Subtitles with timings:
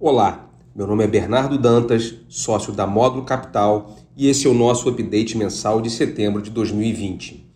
[0.00, 4.88] Olá, meu nome é Bernardo Dantas, sócio da Módulo Capital, e esse é o nosso
[4.88, 7.48] update mensal de setembro de 2020.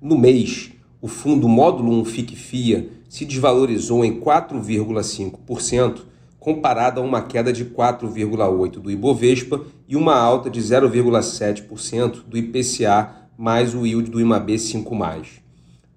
[0.00, 6.00] No mês, o fundo Módulo 1 FIC-FIA se desvalorizou em 4,5%,
[6.40, 13.28] comparado a uma queda de 4,8% do Ibovespa e uma alta de 0,7% do IPCA
[13.36, 15.26] mais o yield do IMAB 5+.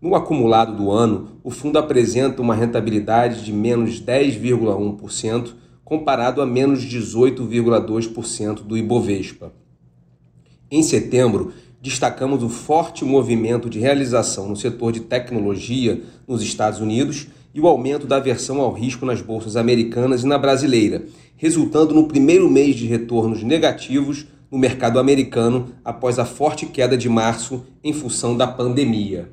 [0.02, 5.54] No acumulado do ano, o fundo apresenta uma rentabilidade de menos 10,1%,
[5.88, 9.54] comparado a menos 18,2% do Ibovespa.
[10.70, 17.28] Em setembro, destacamos o forte movimento de realização no setor de tecnologia nos Estados Unidos
[17.54, 21.06] e o aumento da aversão ao risco nas bolsas americanas e na brasileira,
[21.38, 27.08] resultando no primeiro mês de retornos negativos no mercado americano após a forte queda de
[27.08, 29.32] março em função da pandemia.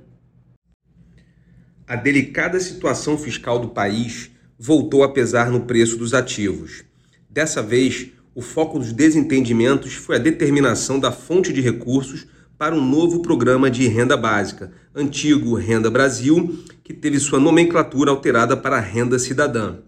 [1.84, 4.30] A delicada situação fiscal do país
[4.66, 6.84] voltou a pesar no preço dos ativos.
[7.28, 12.82] Dessa vez, o foco dos desentendimentos foi a determinação da fonte de recursos para um
[12.82, 19.18] novo programa de renda básica, antigo Renda Brasil, que teve sua nomenclatura alterada para Renda
[19.18, 19.80] Cidadã.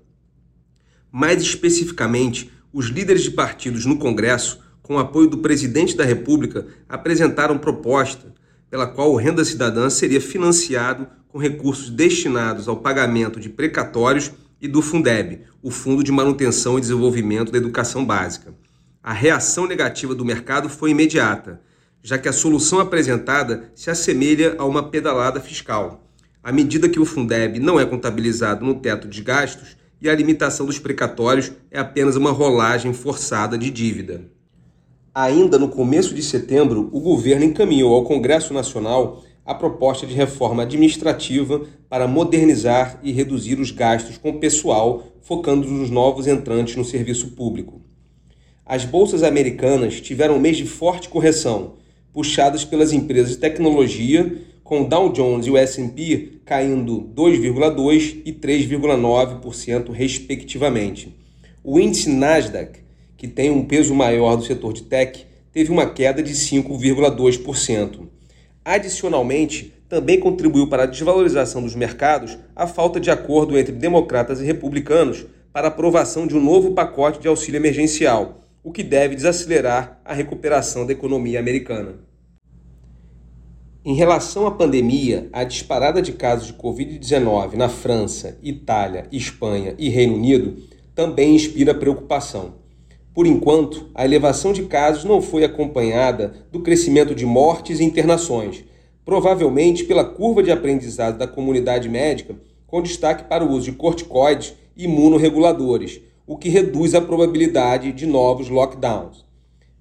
[1.10, 6.66] Mais especificamente, os líderes de partidos no Congresso, com o apoio do presidente da República,
[6.86, 8.34] apresentaram proposta
[8.68, 14.66] pela qual o Renda Cidadã seria financiado com recursos destinados ao pagamento de precatórios e
[14.66, 18.54] do Fundeb, o Fundo de Manutenção e Desenvolvimento da Educação Básica.
[19.02, 21.60] A reação negativa do mercado foi imediata,
[22.02, 26.08] já que a solução apresentada se assemelha a uma pedalada fiscal.
[26.42, 30.66] À medida que o Fundeb não é contabilizado no teto de gastos e a limitação
[30.66, 34.30] dos precatórios é apenas uma rolagem forçada de dívida.
[35.14, 40.64] Ainda no começo de setembro, o governo encaminhou ao Congresso Nacional a proposta de reforma
[40.64, 47.28] administrativa para modernizar e reduzir os gastos com pessoal, focando nos novos entrantes no serviço
[47.28, 47.80] público.
[48.64, 51.74] As bolsas americanas tiveram um mês de forte correção,
[52.12, 58.32] puxadas pelas empresas de tecnologia, com o Dow Jones e o S&P caindo 2,2% e
[58.32, 61.14] 3,9% respectivamente.
[61.62, 62.80] O índice Nasdaq,
[63.16, 68.08] que tem um peso maior do setor de tech, teve uma queda de 5,2%.
[68.66, 74.44] Adicionalmente, também contribuiu para a desvalorização dos mercados a falta de acordo entre democratas e
[74.44, 80.00] republicanos para a aprovação de um novo pacote de auxílio emergencial, o que deve desacelerar
[80.04, 81.94] a recuperação da economia americana.
[83.84, 89.88] Em relação à pandemia, a disparada de casos de Covid-19 na França, Itália, Espanha e
[89.88, 90.56] Reino Unido
[90.92, 92.65] também inspira preocupação.
[93.16, 98.62] Por enquanto, a elevação de casos não foi acompanhada do crescimento de mortes e internações,
[99.06, 104.52] provavelmente pela curva de aprendizado da comunidade médica, com destaque para o uso de corticoides
[104.76, 109.24] e imunorreguladores, o que reduz a probabilidade de novos lockdowns.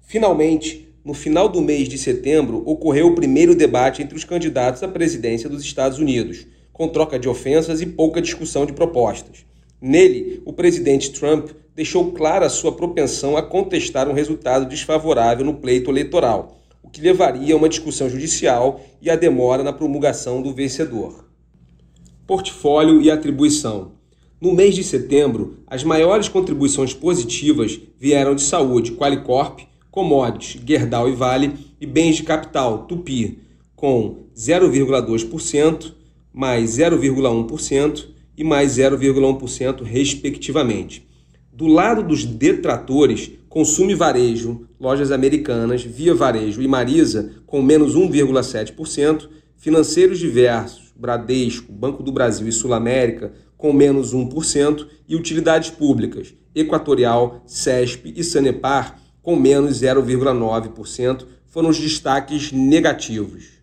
[0.00, 4.88] Finalmente, no final do mês de setembro, ocorreu o primeiro debate entre os candidatos à
[4.88, 9.45] presidência dos Estados Unidos, com troca de ofensas e pouca discussão de propostas.
[9.80, 15.90] Nele, o presidente Trump deixou clara sua propensão a contestar um resultado desfavorável no pleito
[15.90, 21.26] eleitoral, o que levaria a uma discussão judicial e a demora na promulgação do vencedor.
[22.26, 23.92] Portfólio e atribuição.
[24.40, 29.60] No mês de setembro, as maiores contribuições positivas vieram de saúde, Qualicorp,
[29.90, 33.38] commodities, Gerdau e Vale e bens de capital, Tupi,
[33.74, 35.92] com 0,2%,
[36.32, 41.06] mais 0,1% e mais 0,1% respectivamente.
[41.52, 47.96] Do lado dos detratores, Consumo e Varejo, Lojas Americanas, Via Varejo e Marisa com menos
[47.96, 55.70] 1,7%, Financeiros Diversos, Bradesco, Banco do Brasil e Sul América com menos 1% e Utilidades
[55.70, 63.56] Públicas, Equatorial, CESP e Sanepar com menos 0,9% foram os destaques negativos.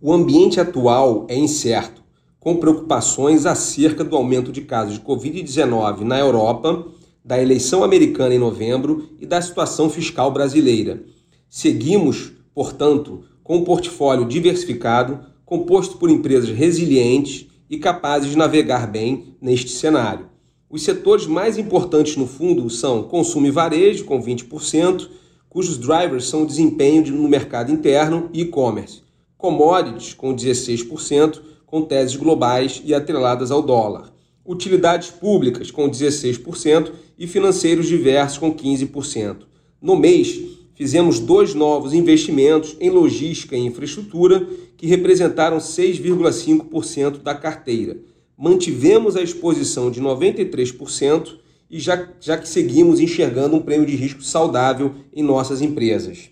[0.00, 2.05] O ambiente atual é incerto
[2.46, 6.86] com preocupações acerca do aumento de casos de Covid-19 na Europa,
[7.24, 11.02] da eleição americana em novembro e da situação fiscal brasileira.
[11.50, 19.34] Seguimos, portanto, com um portfólio diversificado, composto por empresas resilientes e capazes de navegar bem
[19.42, 20.28] neste cenário.
[20.70, 25.08] Os setores mais importantes no fundo são consumo e varejo, com 20%,
[25.48, 29.02] cujos drivers são o desempenho no mercado interno e e-commerce,
[29.36, 34.12] commodities, com 16%, com teses globais e atreladas ao dólar,
[34.44, 39.38] utilidades públicas com 16% e financeiros diversos com 15%.
[39.82, 40.40] No mês,
[40.74, 44.46] fizemos dois novos investimentos em logística e infraestrutura
[44.76, 47.98] que representaram 6,5% da carteira.
[48.38, 51.38] Mantivemos a exposição de 93%
[51.70, 56.30] e já, já que seguimos enxergando um prêmio de risco saudável em nossas empresas.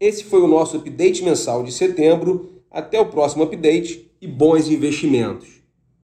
[0.00, 2.50] Esse foi o nosso update mensal de setembro.
[2.70, 5.57] Até o próximo update e bons investimentos.